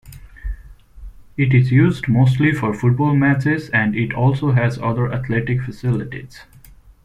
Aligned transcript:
It 1.37 1.53
is 1.53 1.71
used 1.71 2.07
mostly 2.07 2.53
for 2.55 2.73
football 2.73 3.15
matches 3.15 3.69
and 3.69 3.95
it 3.95 4.15
also 4.15 4.53
has 4.53 4.79
other 4.79 5.13
athletic 5.13 5.61
facilities. 5.61 6.41